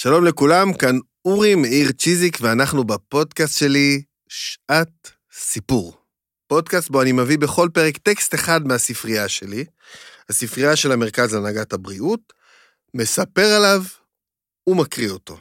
שלום 0.00 0.24
לכולם, 0.24 0.74
כאן 0.74 0.98
אורי 1.24 1.54
מאיר 1.54 1.92
צ'יזיק, 1.92 2.38
ואנחנו 2.40 2.84
בפודקאסט 2.84 3.58
שלי, 3.58 4.02
שעת 4.28 5.10
סיפור. 5.32 5.96
פודקאסט 6.46 6.90
בו 6.90 7.02
אני 7.02 7.12
מביא 7.12 7.38
בכל 7.38 7.68
פרק 7.74 7.96
טקסט 7.96 8.34
אחד 8.34 8.66
מהספרייה 8.66 9.28
שלי, 9.28 9.64
הספרייה 10.28 10.76
של 10.76 10.92
המרכז 10.92 11.34
להנהגת 11.34 11.72
הבריאות, 11.72 12.32
מספר 12.94 13.46
עליו 13.56 13.82
ומקריא 14.68 15.10
אותו. 15.10 15.38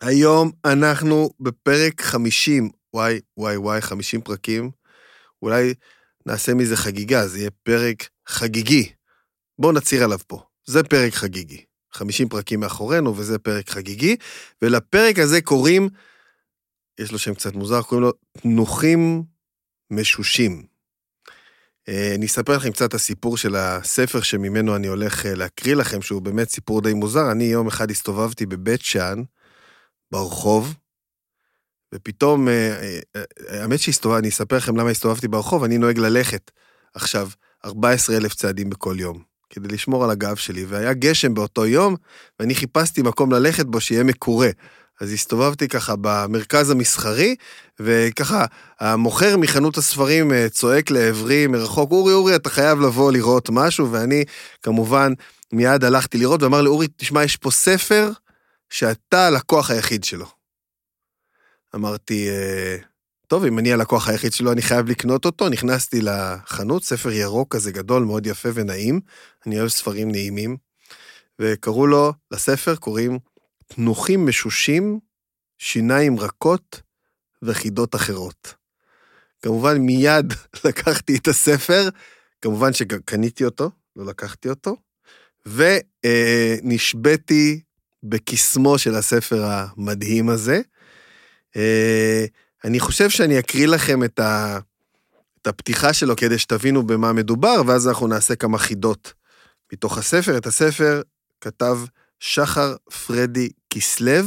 היום 0.00 0.50
אנחנו 0.64 1.30
בפרק 1.40 2.00
50, 2.00 2.70
וואי, 2.94 3.20
וואי, 3.36 3.56
וואי, 3.56 3.80
50 3.80 4.20
פרקים. 4.20 4.70
אולי 5.42 5.74
נעשה 6.26 6.54
מזה 6.54 6.76
חגיגה, 6.76 7.26
זה 7.26 7.38
יהיה 7.38 7.50
פרק 7.62 8.08
חגיגי. 8.28 8.92
בואו 9.58 9.72
נצהיר 9.72 10.04
עליו 10.04 10.18
פה, 10.26 10.42
זה 10.66 10.82
פרק 10.82 11.14
חגיגי. 11.14 11.71
50 11.92 12.28
פרקים 12.28 12.60
מאחורינו, 12.60 13.16
וזה 13.16 13.38
פרק 13.38 13.70
חגיגי, 13.70 14.16
ולפרק 14.62 15.18
הזה 15.18 15.40
קוראים, 15.40 15.88
יש 17.00 17.12
לו 17.12 17.18
שם 17.18 17.34
קצת 17.34 17.54
מוזר, 17.54 17.82
קוראים 17.82 18.02
לו 18.02 18.12
תנוחים 18.42 19.22
משושים. 19.90 20.62
אה, 21.88 22.14
אני 22.14 22.26
אספר 22.26 22.56
לכם 22.56 22.72
קצת 22.72 22.88
את 22.88 22.94
הסיפור 22.94 23.36
של 23.36 23.56
הספר 23.56 24.20
שממנו 24.20 24.76
אני 24.76 24.86
הולך 24.86 25.26
אה, 25.26 25.34
להקריא 25.34 25.74
לכם, 25.74 26.02
שהוא 26.02 26.22
באמת 26.22 26.48
סיפור 26.48 26.80
די 26.80 26.94
מוזר. 26.94 27.32
אני 27.32 27.44
יום 27.44 27.66
אחד 27.66 27.90
הסתובבתי 27.90 28.46
בבית 28.46 28.80
שאן, 28.82 29.22
ברחוב, 30.10 30.74
ופתאום, 31.94 32.48
אה, 32.48 33.00
האמת 33.48 33.78
שהסתובבתי, 33.78 34.20
אני 34.20 34.28
אספר 34.28 34.56
לכם 34.56 34.76
למה 34.76 34.90
הסתובבתי 34.90 35.28
ברחוב, 35.28 35.64
אני 35.64 35.78
נוהג 35.78 35.98
ללכת 35.98 36.50
עכשיו 36.94 37.28
14 37.64 38.16
אלף 38.16 38.34
צעדים 38.34 38.70
בכל 38.70 38.96
יום. 38.98 39.31
כדי 39.54 39.74
לשמור 39.74 40.04
על 40.04 40.10
הגב 40.10 40.36
שלי, 40.36 40.64
והיה 40.64 40.92
גשם 40.92 41.34
באותו 41.34 41.66
יום, 41.66 41.96
ואני 42.40 42.54
חיפשתי 42.54 43.02
מקום 43.02 43.32
ללכת 43.32 43.66
בו 43.66 43.80
שיהיה 43.80 44.04
מקורה. 44.04 44.50
אז 45.00 45.12
הסתובבתי 45.12 45.68
ככה 45.68 45.94
במרכז 46.00 46.70
המסחרי, 46.70 47.36
וככה 47.80 48.44
המוכר 48.80 49.36
מחנות 49.36 49.76
הספרים 49.76 50.32
אה, 50.32 50.48
צועק 50.48 50.90
לעברי 50.90 51.46
מרחוק, 51.46 51.90
אורי, 51.90 52.12
אורי, 52.12 52.36
אתה 52.36 52.50
חייב 52.50 52.80
לבוא 52.80 53.12
לראות 53.12 53.50
משהו, 53.50 53.92
ואני 53.92 54.24
כמובן 54.62 55.12
מיד 55.52 55.84
הלכתי 55.84 56.18
לראות, 56.18 56.42
ואמר 56.42 56.62
לי, 56.62 56.68
אורי, 56.68 56.86
תשמע, 56.96 57.24
יש 57.24 57.36
פה 57.36 57.50
ספר 57.50 58.10
שאתה 58.70 59.26
הלקוח 59.26 59.70
היחיד 59.70 60.04
שלו. 60.04 60.26
אמרתי, 61.74 62.28
אה, 62.28 62.76
טוב, 63.32 63.44
אם 63.44 63.58
אני 63.58 63.72
הלקוח 63.72 64.08
היחיד 64.08 64.32
שלו, 64.32 64.52
אני 64.52 64.62
חייב 64.62 64.88
לקנות 64.88 65.24
אותו. 65.24 65.48
נכנסתי 65.48 66.00
לחנות, 66.02 66.84
ספר 66.84 67.10
ירוק 67.10 67.54
כזה 67.54 67.72
גדול, 67.72 68.04
מאוד 68.04 68.26
יפה 68.26 68.48
ונעים. 68.54 69.00
אני 69.46 69.58
אוהב 69.58 69.68
ספרים 69.68 70.10
נעימים. 70.10 70.56
וקראו 71.38 71.86
לו, 71.86 72.12
לספר 72.30 72.76
קוראים 72.76 73.18
תנוחים 73.66 74.26
משושים, 74.26 74.98
שיניים 75.58 76.18
רכות 76.18 76.80
וחידות 77.42 77.94
אחרות. 77.94 78.54
כמובן, 79.42 79.76
מיד 79.78 80.34
לקחתי 80.64 81.16
את 81.16 81.28
הספר, 81.28 81.88
כמובן 82.42 82.72
שקניתי 82.72 83.44
אותו, 83.44 83.70
לא 83.96 84.06
לקחתי 84.06 84.48
אותו, 84.48 84.76
ונשבתי 86.62 87.60
בקסמו 88.02 88.78
של 88.78 88.94
הספר 88.94 89.44
המדהים 89.44 90.28
הזה. 90.28 90.60
אה, 91.56 92.24
אני 92.64 92.80
חושב 92.80 93.10
שאני 93.10 93.38
אקריא 93.38 93.66
לכם 93.66 94.04
את, 94.04 94.18
ה, 94.18 94.58
את 95.42 95.46
הפתיחה 95.46 95.92
שלו 95.92 96.16
כדי 96.16 96.38
שתבינו 96.38 96.86
במה 96.86 97.12
מדובר, 97.12 97.62
ואז 97.66 97.88
אנחנו 97.88 98.06
נעשה 98.06 98.36
כמה 98.36 98.58
חידות 98.58 99.12
מתוך 99.72 99.98
הספר. 99.98 100.38
את 100.38 100.46
הספר 100.46 101.02
כתב 101.40 101.78
שחר 102.20 102.74
פרדי 103.06 103.48
כסלו, 103.70 104.22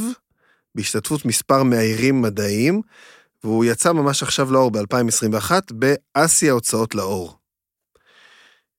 בהשתתפות 0.74 1.24
מספר 1.24 1.62
מאיירים 1.62 2.22
מדעיים, 2.22 2.82
והוא 3.44 3.64
יצא 3.64 3.92
ממש 3.92 4.22
עכשיו 4.22 4.52
לאור 4.52 4.70
ב-2021 4.70 5.50
באסיה 5.72 6.52
הוצאות 6.52 6.94
לאור. 6.94 7.38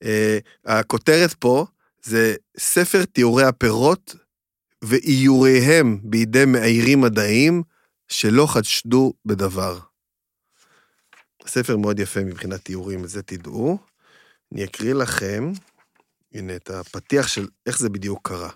Uh, 0.03 0.07
הכותרת 0.66 1.34
פה 1.34 1.66
זה 2.03 2.35
ספר 2.57 3.06
תיאורי 3.06 3.44
הפירות 3.44 4.16
ואיוריהם 4.81 6.00
בידי 6.03 6.46
מאיירים 6.46 7.01
מדעיים, 7.01 7.63
שלא 8.07 8.45
חשדו 8.45 9.13
בדבר. 9.25 9.79
ספר 11.47 11.78
מאוד 11.78 12.00
יפה 12.00 12.19
מבחינת 12.19 12.66
תיאורים, 12.66 13.03
את 13.03 13.09
זה 13.09 13.23
תדעו. 13.23 13.78
אני 14.53 14.63
אקריא 14.63 14.94
לכם, 14.94 15.51
הנה, 16.34 16.56
את 16.56 16.69
הפתיח 16.69 17.28
של 17.28 17.47
איך 17.66 17.79
זה 17.79 17.90
בדיוק 17.90 18.28
קרה. 18.28 18.50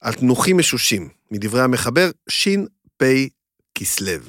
על 0.00 0.12
תנוחים 0.12 0.58
משושים, 0.58 1.08
מדברי 1.30 1.60
המחבר 1.60 2.10
ש"פ 2.28 3.02
כסלו. 3.74 4.24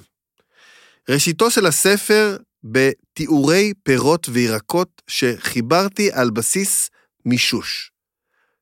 ראשיתו 1.09 1.51
של 1.51 1.65
הספר 1.65 2.37
בתיאורי 2.63 3.73
פירות 3.83 4.29
וירקות 4.29 5.01
שחיברתי 5.07 6.11
על 6.11 6.29
בסיס 6.29 6.89
מישוש. 7.25 7.91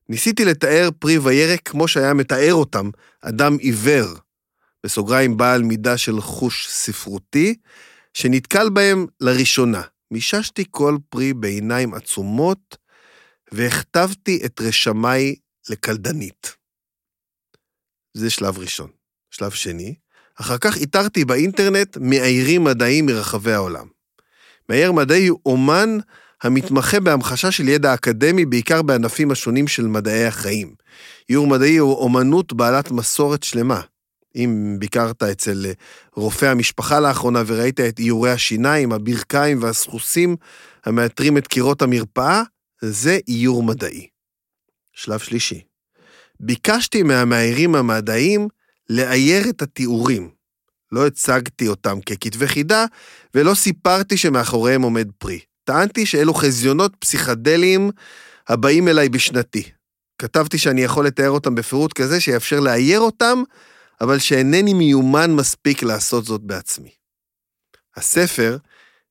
ניסיתי 0.10 0.46
לתאר 0.46 0.90
פרי 1.00 1.18
וירק 1.18 1.62
כמו 1.66 1.88
שהיה 1.88 2.14
מתאר 2.14 2.54
אותם 2.54 2.90
אדם 3.22 3.58
עיוור, 3.58 4.18
בסוגריים 4.86 5.38
בעל 5.38 5.64
מידה 5.64 5.98
של 5.98 6.22
חוש 6.22 6.68
ספרותי, 6.70 7.56
שנתקל 8.14 8.70
בהם 8.70 9.06
לראשונה. 9.22 9.82
מיששתי 10.12 10.64
כל 10.72 10.98
פרי 11.10 11.34
בעיניים 11.34 11.94
עצומות, 11.94 12.78
והכתבתי 13.52 14.42
את 14.46 14.62
רשמיי 14.62 15.36
לקלדנית. 15.70 16.56
זה 18.14 18.30
שלב 18.30 18.60
ראשון. 18.60 18.90
שלב 19.32 19.52
שני, 19.52 19.96
אחר 20.36 20.58
כך 20.58 20.78
איתרתי 20.78 21.26
באינטרנט 21.26 21.98
מאיירים 21.98 22.64
מדעיים 22.64 23.06
מרחבי 23.06 23.54
העולם. 23.54 23.88
מאייר 24.70 24.92
מדעי 24.92 25.28
הוא 25.28 25.40
אומן 25.46 25.98
המתמחה 26.44 27.00
בהמחשה 27.00 27.52
של 27.52 27.70
ידע 27.70 27.94
אקדמי, 27.94 28.46
בעיקר 28.46 28.82
בענפים 28.82 29.32
השונים 29.32 29.68
של 29.68 29.88
מדעי 29.88 30.26
החיים. 30.26 30.76
איור 31.30 31.48
מדעי 31.48 31.78
הוא 31.78 31.96
אומנות 31.96 32.54
בעלת 32.54 32.92
מסורת 32.92 33.44
שלמה. 33.44 33.82
אם 34.36 34.76
ביקרת 34.80 35.24
אצל 35.24 35.66
אה, 35.66 35.72
רופא 36.14 36.46
המשפחה 36.46 37.00
לאחרונה 37.00 37.44
וראית 37.48 37.80
את 37.80 38.00
איורי 38.00 38.32
השיניים, 38.32 38.92
הברכיים 38.92 39.64
והסחוסים 39.64 40.36
המאתרים 40.86 41.38
את 41.38 41.48
קירות 41.48 41.82
המרפאה, 41.82 42.44
זה 42.82 43.20
איור 43.28 43.64
מדעי. 43.64 44.08
שלב 44.94 45.20
שלישי, 45.20 45.62
ביקשתי 46.40 47.04
מהמאיירים 47.04 47.76
המדעיים 47.76 48.48
לאייר 48.90 49.50
את 49.50 49.62
התיאורים. 49.62 50.30
לא 50.92 51.08
הצגתי 51.08 51.68
אותם 51.68 52.02
ככתבי 52.02 52.48
חידה, 52.48 52.86
ולא 53.36 53.54
סיפרתי 53.54 54.18
שמאחוריהם 54.18 54.82
עומד 54.82 55.08
פרי. 55.18 55.40
טענתי 55.64 56.06
שאלו 56.06 56.34
חזיונות 56.34 56.96
פסיכדליים 57.00 57.92
הבאים 58.48 58.88
אליי 58.88 59.10
בשנתי. 59.10 59.64
כתבתי 60.18 60.58
שאני 60.58 60.82
יכול 60.82 61.08
לתאר 61.08 61.30
אותם 61.30 61.56
בפירוט 61.56 61.94
כזה 61.94 62.22
שיאפשר 62.22 62.60
לאייר 62.60 63.00
אותם 63.00 63.44
אבל 64.04 64.20
שאינני 64.20 64.74
מיומן 64.74 65.32
מספיק 65.32 65.84
לעשות 65.84 66.26
זאת 66.26 66.42
בעצמי. 66.42 66.90
הספר 67.96 68.58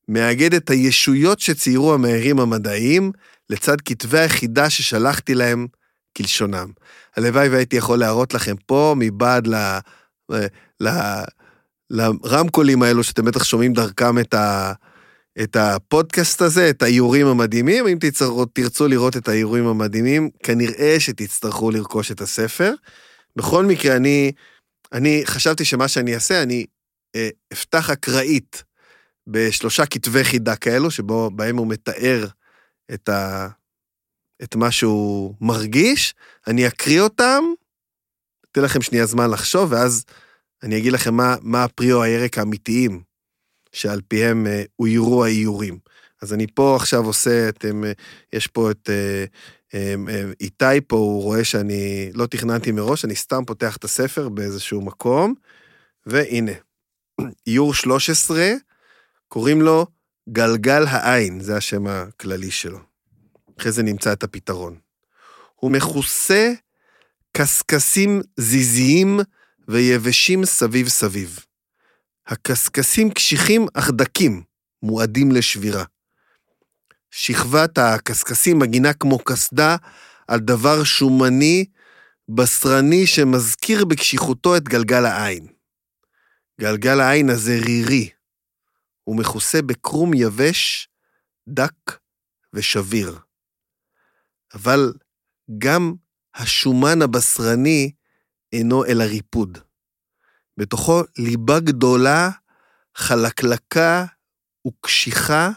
מאגד 0.09 0.55
את 0.55 0.71
הישויות 0.71 1.41
שציירו 1.41 1.95
המאיירים 1.95 2.41
המדעיים 2.41 3.13
לצד 3.51 3.81
כתבי 3.81 4.19
החידה 4.19 4.71
ששלחתי 4.71 5.35
להם 5.35 5.67
כלשונם. 6.17 6.71
הלוואי 7.17 7.49
והייתי 7.49 7.77
יכול 7.77 7.99
להראות 7.99 8.35
לכם 8.35 8.55
פה 8.67 8.95
מבעד 8.99 9.47
ל... 9.47 9.79
ל... 10.81 10.89
לרמקולים 11.91 12.83
האלו 12.83 13.05
שאתם 13.05 13.25
בטח 13.25 13.45
שומעים 13.45 13.73
דרכם 13.73 14.19
את, 14.19 14.35
ה, 14.35 14.73
את 15.43 15.57
הפודקאסט 15.57 16.43
הזה, 16.43 16.71
את 16.71 16.83
האיורים 16.83 17.27
המדהימים. 17.27 17.87
אם 17.87 17.99
תצטרכו, 18.01 18.45
תרצו 18.45 18.89
לראות 18.89 19.17
את 19.17 19.29
האיורים 19.29 19.67
המדהימים, 19.67 20.31
כנראה 20.43 20.97
שתצטרכו 20.99 21.71
לרכוש 21.71 22.13
את 22.13 22.21
הספר. 22.21 22.75
בכל 23.37 23.67
מקרה, 23.67 23.97
אני 23.97 24.33
אני 24.93 25.23
חשבתי 25.25 25.65
שמה 25.65 25.89
שאני 25.89 26.15
אעשה, 26.15 26.43
אני 26.43 26.67
אה, 27.17 27.29
אפתח 27.53 27.91
אקראית 27.91 28.65
בשלושה 29.27 29.87
כתבי 29.87 30.25
חידה 30.25 30.57
כאלו, 30.57 30.91
שבהם 30.91 31.57
הוא 31.57 31.67
מתאר 31.67 32.27
את, 32.95 33.09
ה, 33.09 33.49
את 34.43 34.57
מה 34.57 34.71
שהוא 34.71 35.35
מרגיש, 35.41 36.15
אני 36.47 36.69
אקריא 36.69 37.01
אותם, 37.01 37.43
אתן 38.53 38.63
לכם 38.63 38.83
שנייה 38.83 39.07
זמן 39.07 39.31
לחשוב, 39.31 39.73
ואז 39.73 40.05
אני 40.63 40.79
אגיד 40.79 40.93
לכם 40.93 41.15
מה, 41.15 41.37
מה 41.41 41.65
הפריו 41.65 42.03
הירק 42.03 42.39
האמיתיים, 42.39 43.03
שעל 43.73 44.01
פיהם 44.09 44.47
אה, 44.47 44.63
אוירו 44.79 45.25
האיורים. 45.25 45.79
אז 46.23 46.33
אני 46.33 46.47
פה 46.47 46.77
עכשיו 46.77 47.07
עושה, 47.07 47.49
אתם, 47.49 47.83
יש 48.33 48.47
פה 48.47 48.71
את 48.71 48.91
אה, 48.91 49.25
איתי 50.41 50.81
פה, 50.87 50.97
הוא 50.97 51.23
רואה 51.23 51.45
שאני 51.45 52.11
לא 52.15 52.27
תכננתי 52.27 52.73
מראש, 52.73 53.05
אני 53.05 53.17
סתם 53.17 53.45
פותח 53.45 53.77
את 53.77 53.85
הספר 53.85 54.29
באיזשהו 54.29 54.83
מקום, 54.83 55.35
והנה, 56.07 56.53
איור 57.47 57.75
13, 57.75 58.53
קוראים 59.29 59.63
לו 59.63 59.87
גלגל 60.29 60.87
העין, 60.87 61.41
זה 61.41 61.57
השם 61.57 61.87
הכללי 61.87 62.51
שלו. 62.51 62.79
אחרי 63.59 63.73
זה 63.73 63.83
נמצא 63.83 64.13
את 64.13 64.23
הפתרון. 64.23 64.79
הוא 65.55 65.71
מכוסה 65.71 66.53
קשקשים 67.37 68.21
זיזיים 68.37 69.21
ויבשים 69.69 70.45
סביב 70.45 70.89
סביב. 70.89 71.39
הקשקשים 72.27 73.11
קשיחים 73.11 73.67
אך 73.75 73.91
דקים, 73.91 74.43
מועדים 74.83 75.33
לשבירה. 75.33 75.85
שכבת 77.13 77.79
הקשקשים 77.79 78.59
מגינה 78.59 78.93
כמו 78.93 79.19
קסדה 79.19 79.77
על 80.29 80.41
דבר 80.41 80.85
שומני, 80.85 81.65
בשרני 82.29 83.07
שמזכיר 83.07 83.85
בקשיחותו 83.85 84.57
את 84.57 84.63
גלגל 84.63 85.07
העין. 85.07 85.47
גלגל 86.61 87.01
העין 87.01 87.31
הזה 87.31 87.59
רירי, 87.65 88.11
הוא 89.05 89.17
מכוסה 89.17 89.63
בקרום 89.63 90.15
יבש, 90.15 90.89
דק 91.49 91.99
ושביר. 92.53 93.19
אבל 94.55 94.93
גם 95.59 95.95
השומן 96.35 97.03
הבשרני 97.03 97.93
אינו 98.53 98.85
אלא 98.85 99.05
ריפוד. 99.05 99.59
בתוכו 100.57 101.03
ליבה 101.19 101.61
גדולה, 101.61 102.31
חלקלקה 102.97 104.05
וקשיחה, 104.67 105.51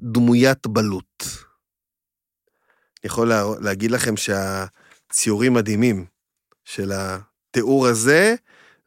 דמוית 0.00 0.66
בלוט. 0.66 1.22
אני 1.22 3.10
יכול 3.10 3.28
לה, 3.28 3.44
להגיד 3.60 3.90
לכם 3.90 4.14
שהציורים 4.16 5.54
מדהימים 5.54 6.06
של 6.64 6.92
התיאור 6.92 7.86
הזה, 7.86 8.34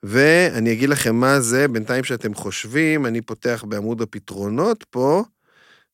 ואני 0.03 0.73
אגיד 0.73 0.89
לכם 0.89 1.15
מה 1.15 1.39
זה, 1.39 1.67
בינתיים 1.67 2.03
שאתם 2.03 2.33
חושבים, 2.33 3.05
אני 3.05 3.21
פותח 3.21 3.63
בעמוד 3.67 4.01
הפתרונות 4.01 4.83
פה, 4.89 5.23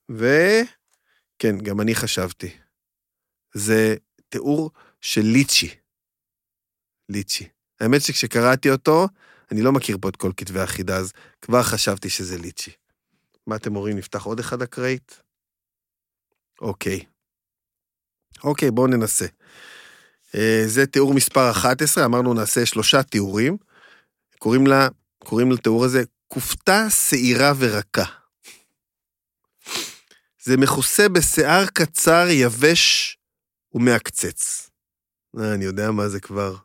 וכן, 0.09 1.57
גם 1.63 1.81
אני 1.81 1.95
חשבתי. 1.95 2.57
זה 3.53 3.95
תיאור 4.29 4.71
של 5.01 5.21
ליצ'י. 5.21 5.69
ליצ'י. 7.09 7.47
האמת 7.79 8.01
שכשקראתי 8.01 8.69
אותו, 8.69 9.07
אני 9.51 9.61
לא 9.61 9.71
מכיר 9.71 9.97
פה 10.01 10.09
את 10.09 10.15
כל 10.15 10.31
כתבי 10.37 10.59
החידה, 10.59 10.97
אז 10.97 11.13
כבר 11.41 11.63
חשבתי 11.63 12.09
שזה 12.09 12.37
ליצ'י. 12.37 12.71
מה 13.47 13.55
אתם 13.55 13.75
אומרים, 13.75 13.97
נפתח 13.97 14.23
עוד 14.23 14.39
אחד 14.39 14.61
אקראית? 14.61 15.21
אוקיי. 16.61 17.05
אוקיי, 18.43 18.71
בואו 18.71 18.87
ננסה. 18.87 19.25
אה, 20.35 20.63
זה 20.67 20.85
תיאור 20.85 21.13
מספר 21.13 21.51
11, 21.51 22.05
אמרנו 22.05 22.33
נעשה 22.33 22.65
שלושה 22.65 23.03
תיאורים. 23.03 23.57
קוראים 24.39 24.67
לה, 24.67 24.87
קוראים 25.23 25.51
לתיאור 25.51 25.85
הזה 25.85 26.03
כופתה 26.27 26.89
שעירה 26.89 27.53
ורכה. 27.57 28.05
זה 30.43 30.57
מכוסה 30.57 31.09
בשיער 31.09 31.65
קצר, 31.65 32.25
יבש 32.29 33.17
ומעקצץ. 33.73 34.69
אה, 35.39 35.53
אני 35.53 35.65
יודע 35.65 35.91
מה 35.91 36.09
זה 36.09 36.19
כבר. 36.19 36.55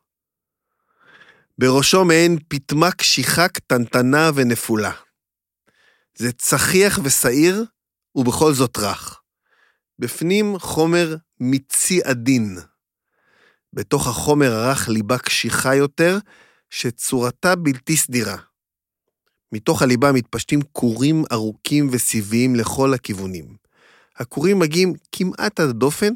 בראשו 1.58 2.04
מעין 2.04 2.38
פטמה 2.48 2.92
קשיחה 2.92 3.48
קטנטנה 3.48 4.30
ונפולה. 4.34 4.92
זה 6.18 6.32
צחיח 6.32 6.98
ושעיר, 7.04 7.64
ובכל 8.14 8.54
זאת 8.54 8.78
רך. 8.78 9.20
בפנים 9.98 10.58
חומר 10.58 11.16
מיצי 11.40 12.00
עדין. 12.04 12.58
בתוך 13.72 14.06
החומר 14.06 14.52
הרך 14.52 14.88
ליבה 14.88 15.18
קשיחה 15.18 15.74
יותר, 15.74 16.18
שצורתה 16.70 17.56
בלתי 17.56 17.96
סדירה. 17.96 18.36
מתוך 19.52 19.82
הליבה 19.82 20.12
מתפשטים 20.12 20.60
כורים 20.72 21.24
ארוכים 21.32 21.88
וסיביים 21.92 22.56
לכל 22.56 22.94
הכיוונים. 22.94 23.56
הכורים 24.16 24.58
מגיעים 24.58 24.92
כמעט 25.12 25.60
עד 25.60 25.68
הדופן, 25.68 26.12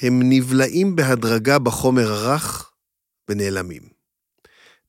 הם 0.00 0.20
נבלעים 0.22 0.96
בהדרגה 0.96 1.58
בחומר 1.58 2.12
הרך 2.12 2.72
ונעלמים. 3.28 3.82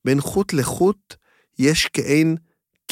בין 0.05 0.21
חוט 0.21 0.53
לחוט 0.53 1.15
יש 1.59 1.89
כעין 1.93 2.35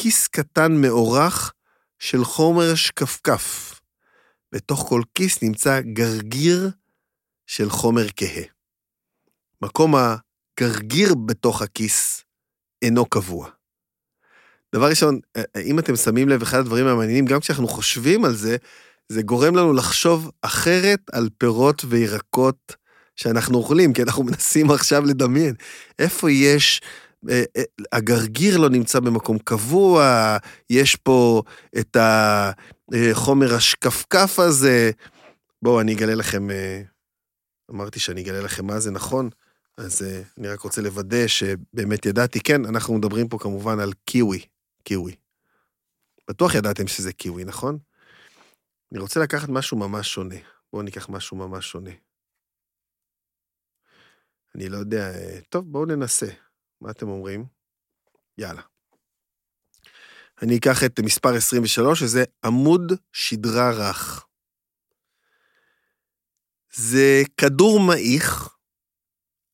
כיס 0.02 0.28
קטן 0.28 0.72
מאורך 0.72 1.52
של 1.98 2.24
חומר 2.24 2.74
שקפקף. 2.74 3.80
בתוך 4.52 4.86
כל 4.88 5.02
כיס 5.14 5.42
נמצא 5.42 5.80
גרגיר 5.80 6.70
של 7.46 7.70
חומר 7.70 8.06
כהה. 8.16 8.42
מקום 9.62 9.94
הגרגיר 9.96 11.14
בתוך 11.14 11.62
הכיס 11.62 12.24
אינו 12.82 13.06
קבוע. 13.06 13.48
דבר 14.74 14.88
ראשון, 14.88 15.20
אם 15.64 15.78
אתם 15.78 15.96
שמים 15.96 16.28
לב, 16.28 16.42
אחד 16.42 16.58
הדברים 16.58 16.86
המעניינים, 16.86 17.26
גם 17.26 17.40
כשאנחנו 17.40 17.68
חושבים 17.68 18.24
על 18.24 18.34
זה, 18.34 18.56
זה 19.08 19.22
גורם 19.22 19.56
לנו 19.56 19.72
לחשוב 19.72 20.30
אחרת 20.42 21.00
על 21.12 21.28
פירות 21.38 21.84
וירקות 21.88 22.76
שאנחנו 23.16 23.58
אוכלים, 23.58 23.92
כי 23.92 24.02
אנחנו 24.02 24.22
מנסים 24.24 24.70
עכשיו 24.70 25.04
לדמיין 25.04 25.54
איפה 25.98 26.30
יש, 26.30 26.80
אה, 26.84 26.86
אה, 26.86 27.09
הגרגיר 27.92 28.58
לא 28.58 28.68
נמצא 28.68 29.00
במקום 29.00 29.38
קבוע, 29.38 30.36
יש 30.70 30.96
פה 30.96 31.42
את 31.78 31.96
החומר 32.00 33.54
השקפקף 33.54 34.38
הזה. 34.38 34.90
בואו, 35.62 35.80
אני 35.80 35.94
אגלה 35.94 36.14
לכם, 36.14 36.50
אה, 36.50 36.82
אמרתי 37.70 38.00
שאני 38.00 38.22
אגלה 38.22 38.40
לכם 38.40 38.66
מה 38.66 38.80
זה 38.80 38.90
נכון, 38.90 39.30
אז 39.76 40.02
אני 40.38 40.48
רק 40.48 40.60
רוצה 40.60 40.82
לוודא 40.82 41.26
שבאמת 41.26 42.06
ידעתי, 42.06 42.40
כן, 42.40 42.64
אנחנו 42.64 42.94
מדברים 42.94 43.28
פה 43.28 43.38
כמובן 43.38 43.80
על 43.80 43.92
קיווי, 44.04 44.40
קיווי. 44.82 45.14
בטוח 46.28 46.54
ידעתם 46.54 46.86
שזה 46.86 47.12
קיווי, 47.12 47.44
נכון? 47.44 47.78
אני 48.92 49.00
רוצה 49.00 49.20
לקחת 49.20 49.48
משהו 49.48 49.78
ממש 49.78 50.14
שונה. 50.14 50.34
בואו 50.72 50.82
ניקח 50.82 51.08
משהו 51.08 51.36
ממש 51.36 51.70
שונה. 51.70 51.90
אני 54.54 54.68
לא 54.68 54.76
יודע, 54.76 55.12
טוב, 55.48 55.64
בואו 55.72 55.84
ננסה. 55.84 56.26
מה 56.80 56.90
אתם 56.90 57.08
אומרים? 57.08 57.46
יאללה. 58.38 58.62
אני 60.42 60.58
אקח 60.58 60.84
את 60.84 61.00
מספר 61.00 61.34
23, 61.34 62.00
שזה 62.00 62.24
עמוד 62.44 62.92
שדרה 63.12 63.70
רך. 63.70 64.26
זה 66.72 67.22
כדור 67.36 67.80
מעיך 67.80 68.48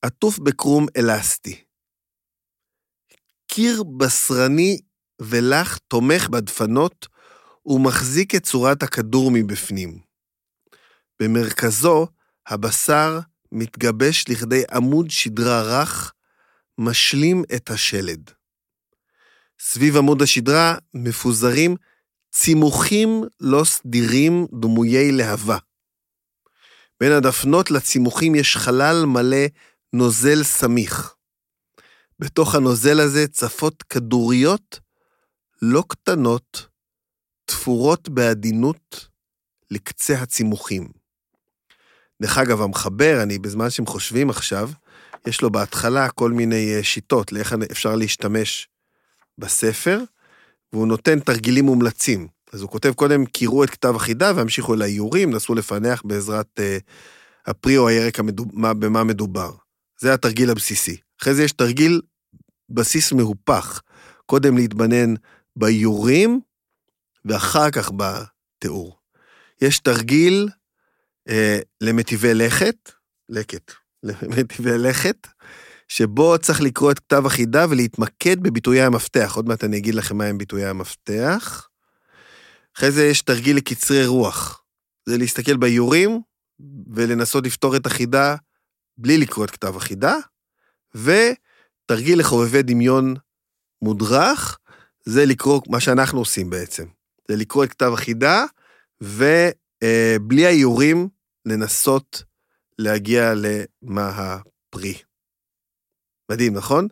עטוף 0.01 0.39
בקרום 0.39 0.85
אלסטי. 0.97 1.63
קיר 3.47 3.83
בשרני 3.83 4.81
ולח 5.21 5.77
תומך 5.77 6.29
בדפנות 6.29 7.07
ומחזיק 7.65 8.35
את 8.35 8.43
צורת 8.43 8.83
הכדור 8.83 9.31
מבפנים. 9.33 9.99
במרכזו, 11.21 12.07
הבשר 12.47 13.19
מתגבש 13.51 14.25
לכדי 14.29 14.63
עמוד 14.71 15.09
שדרה 15.09 15.61
רך, 15.61 16.13
משלים 16.77 17.43
את 17.55 17.69
השלד. 17.69 18.31
סביב 19.59 19.97
עמוד 19.97 20.21
השדרה 20.21 20.75
מפוזרים 20.93 21.75
צימוכים 22.31 23.23
לא 23.39 23.63
סדירים 23.63 24.47
דמויי 24.51 25.11
להבה. 25.11 25.57
בין 26.99 27.11
הדפנות 27.11 27.71
לצימוכים 27.71 28.35
יש 28.35 28.57
חלל 28.57 29.05
מלא 29.05 29.45
נוזל 29.93 30.43
סמיך. 30.43 31.13
בתוך 32.19 32.55
הנוזל 32.55 32.99
הזה 32.99 33.27
צפות 33.27 33.83
כדוריות 33.83 34.79
לא 35.61 35.83
קטנות, 35.87 36.67
תפורות 37.45 38.09
בעדינות 38.09 39.07
לקצה 39.71 40.13
הצימוכים. 40.13 40.87
דרך 42.21 42.37
אגב, 42.37 42.61
המחבר, 42.61 43.23
אני, 43.23 43.39
בזמן 43.39 43.69
שהם 43.69 43.85
חושבים 43.85 44.29
עכשיו, 44.29 44.69
יש 45.27 45.41
לו 45.41 45.49
בהתחלה 45.49 46.09
כל 46.09 46.31
מיני 46.31 46.75
אה, 46.75 46.83
שיטות 46.83 47.31
לאיך 47.31 47.55
אפשר 47.71 47.95
להשתמש 47.95 48.67
בספר, 49.37 49.99
והוא 50.73 50.87
נותן 50.87 51.19
תרגילים 51.19 51.65
מומלצים. 51.65 52.27
אז 52.53 52.61
הוא 52.61 52.69
כותב 52.69 52.93
קודם, 52.93 53.25
קירו 53.25 53.63
את 53.63 53.69
כתב 53.69 53.93
החידה 53.95 54.31
והמשיכו 54.35 54.73
אל 54.73 54.81
האיורים, 54.81 55.33
נסו 55.33 55.55
לפענח 55.55 56.01
בעזרת 56.05 56.59
אה, 56.59 56.77
הפרי 57.45 57.77
או 57.77 57.87
הירק 57.87 58.19
המדוב, 58.19 58.47
במה 58.79 59.03
מדובר. 59.03 59.51
זה 59.99 60.13
התרגיל 60.13 60.49
הבסיסי. 60.49 60.97
אחרי 61.21 61.33
זה 61.33 61.43
יש 61.43 61.51
תרגיל 61.51 62.01
בסיס 62.69 63.11
מהופך. 63.11 63.81
קודם 64.25 64.57
להתבנן 64.57 65.13
באיורים, 65.55 66.39
ואחר 67.25 67.71
כך 67.71 67.91
בתיאור. 67.97 68.97
יש 69.61 69.79
תרגיל 69.79 70.49
אה, 71.29 71.59
למטיבי 71.81 72.33
לכת, 72.33 72.91
לקט, 73.29 73.71
למטיבי 74.03 74.77
לכת, 74.77 75.27
שבו 75.87 76.37
צריך 76.37 76.61
לקרוא 76.61 76.91
את 76.91 76.99
כתב 76.99 77.25
החידה 77.25 77.65
ולהתמקד 77.69 78.43
בביטויי 78.43 78.81
המפתח. 78.81 79.33
עוד 79.35 79.47
מעט 79.47 79.63
אני 79.63 79.77
אגיד 79.77 79.95
לכם 79.95 80.17
מהם 80.17 80.37
ביטויי 80.37 80.65
המפתח. 80.65 81.67
אחרי 82.77 82.91
זה 82.91 83.05
יש 83.05 83.21
תרגיל 83.21 83.57
לקצרי 83.57 84.05
רוח. 84.05 84.63
זה 85.05 85.17
להסתכל 85.17 85.57
באיורים 85.57 86.21
ולנסות 86.93 87.45
לפתור 87.45 87.75
את 87.75 87.85
החידה 87.85 88.35
בלי 88.97 89.17
לקרוא 89.17 89.45
את 89.45 89.51
כתב 89.51 89.77
החידה, 89.77 90.15
ותרגיל 90.95 92.19
לחובבי 92.19 92.61
דמיון 92.61 93.15
מודרך, 93.81 94.57
זה 95.05 95.25
לקרוא 95.25 95.61
מה 95.69 95.79
שאנחנו 95.79 96.19
עושים 96.19 96.49
בעצם. 96.49 96.85
זה 97.27 97.35
לקרוא 97.35 97.63
את 97.63 97.69
כתב 97.69 97.91
החידה, 97.93 98.45
ובלי 99.01 100.45
האיורים 100.45 101.07
לנסות 101.45 102.23
להגיע 102.79 103.33
למה 103.35 104.09
הפרי. 104.09 104.93
מדהים, 106.31 106.53
נכון? 106.53 106.87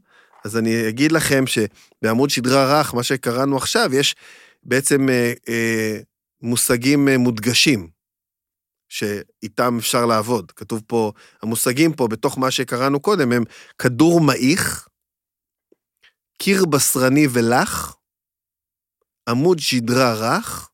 אז 0.45 0.57
אני 0.57 0.89
אגיד 0.89 1.11
לכם 1.11 1.43
שבעמוד 1.47 2.29
שדרה 2.29 2.79
רך, 2.79 2.93
מה 2.93 3.03
שקראנו 3.03 3.57
עכשיו, 3.57 3.89
יש 3.93 4.15
בעצם 4.63 5.09
אה, 5.09 5.33
אה, 5.49 5.99
מושגים 6.41 7.07
אה, 7.07 7.17
מודגשים, 7.17 7.89
שאיתם 8.89 9.77
אפשר 9.79 10.05
לעבוד. 10.05 10.51
כתוב 10.51 10.81
פה, 10.87 11.11
המושגים 11.41 11.93
פה, 11.93 12.07
בתוך 12.07 12.37
מה 12.37 12.51
שקראנו 12.51 12.99
קודם, 12.99 13.31
הם 13.31 13.43
כדור 13.77 14.21
מעיך, 14.21 14.87
קיר 16.37 16.65
בשרני 16.65 17.27
ולח, 17.33 17.97
עמוד 19.29 19.59
שדרה 19.59 20.13
רך, 20.13 20.69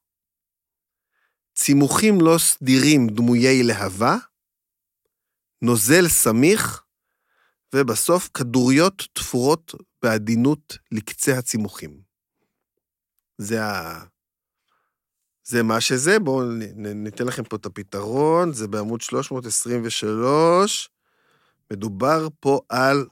צימוכים 1.55 2.21
לא 2.21 2.37
סדירים 2.37 3.07
דמויי 3.07 3.63
להבה, 3.63 4.17
נוזל 5.61 6.07
סמיך, 6.07 6.83
ובסוף 7.75 8.29
כדוריות 8.33 9.07
תפורות 9.13 9.75
בעדינות 10.03 10.77
לקצה 10.91 11.37
הצימוכים. 11.37 12.01
זה 13.37 13.63
ה... 13.63 14.03
זה 15.43 15.63
מה 15.63 15.81
שזה, 15.81 16.19
בואו 16.19 16.43
ניתן 16.75 17.27
לכם 17.27 17.43
פה 17.43 17.55
את 17.55 17.65
הפתרון, 17.65 18.53
זה 18.53 18.67
בעמוד 18.67 19.01
323. 19.01 20.89
מדובר 21.71 22.27
פה 22.39 22.59
על... 22.69 23.05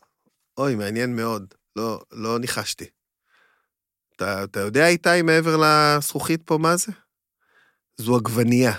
אוי, 0.57 0.75
מעניין 0.75 1.15
מאוד, 1.15 1.53
לא, 1.75 2.01
לא 2.11 2.39
ניחשתי. 2.39 2.85
אתה, 4.15 4.43
אתה 4.43 4.59
יודע, 4.59 4.87
איתי, 4.87 5.21
מעבר 5.23 5.57
לזכוכית 5.57 6.41
פה, 6.45 6.57
מה 6.57 6.77
זה? 6.77 6.91
זו 7.97 8.15
עגבנייה. 8.15 8.73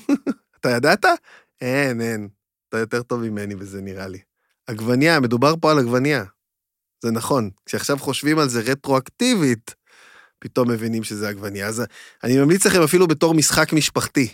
אתה 0.60 0.70
ידעת? 0.70 1.04
אין, 1.60 2.00
אין. 2.00 2.28
אתה 2.72 2.80
יותר 2.80 3.02
טוב 3.02 3.20
ממני 3.20 3.54
בזה, 3.54 3.80
נראה 3.80 4.08
לי. 4.08 4.18
עגבנייה, 4.66 5.20
מדובר 5.20 5.54
פה 5.60 5.70
על 5.70 5.78
עגבנייה. 5.78 6.24
זה 7.02 7.10
נכון. 7.10 7.50
כשעכשיו 7.66 7.98
חושבים 7.98 8.38
על 8.38 8.48
זה 8.48 8.60
רטרואקטיבית, 8.60 9.74
פתאום 10.38 10.70
מבינים 10.70 11.04
שזה 11.04 11.28
עגבנייה. 11.28 11.66
אז 11.66 11.82
אני 12.24 12.38
ממליץ 12.38 12.66
לכם 12.66 12.82
אפילו 12.82 13.06
בתור 13.06 13.34
משחק 13.34 13.72
משפחתי, 13.72 14.28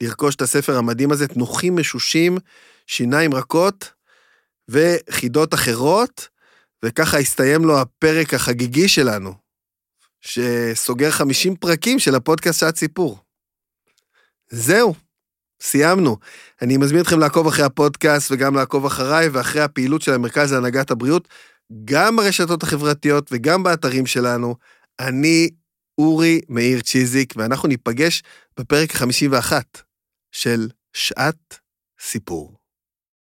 לרכוש 0.00 0.34
את 0.34 0.42
הספר 0.42 0.76
המדהים 0.76 1.12
הזה, 1.12 1.28
תנוחים 1.28 1.76
משושים, 1.76 2.38
שיניים 2.86 3.34
רכות 3.34 3.92
וחידות 4.68 5.54
אחרות, 5.54 6.28
וככה 6.84 7.18
הסתיים 7.18 7.64
לו 7.64 7.80
הפרק 7.80 8.34
החגיגי 8.34 8.88
שלנו, 8.88 9.34
שסוגר 10.20 11.10
50 11.10 11.56
פרקים 11.56 11.98
של 11.98 12.14
הפודקאסט 12.14 12.60
שעת 12.60 12.76
סיפור. 12.76 13.18
זהו, 14.50 14.94
סיימנו. 15.64 16.16
אני 16.62 16.76
מזמין 16.76 17.00
אתכם 17.00 17.18
לעקוב 17.18 17.46
אחרי 17.46 17.64
הפודקאסט 17.64 18.32
וגם 18.32 18.54
לעקוב 18.54 18.86
אחריי 18.86 19.28
ואחרי 19.28 19.62
הפעילות 19.62 20.02
של 20.02 20.12
המרכז 20.12 20.52
להנהגת 20.52 20.90
הבריאות, 20.90 21.28
גם 21.84 22.16
ברשתות 22.16 22.62
החברתיות 22.62 23.30
וגם 23.32 23.62
באתרים 23.62 24.06
שלנו. 24.06 24.54
אני 25.00 25.50
אורי 25.98 26.40
מאיר 26.48 26.80
צ'יזיק, 26.80 27.34
ואנחנו 27.36 27.68
ניפגש 27.68 28.22
בפרק 28.60 28.92
51 28.92 29.82
של 30.32 30.68
שעת 30.92 31.58
סיפור. 32.00 32.63